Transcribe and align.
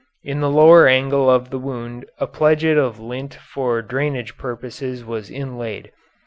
In 0.23 0.39
the 0.39 0.49
lower 0.49 0.87
angle 0.87 1.29
of 1.29 1.51
the 1.51 1.59
wound 1.59 2.05
a 2.17 2.25
pledget 2.25 2.75
of 2.75 2.99
lint 2.99 3.35
for 3.35 3.83
drainage 3.83 4.35
purposes 4.35 5.05
was 5.05 5.29
inlaid. 5.29 5.91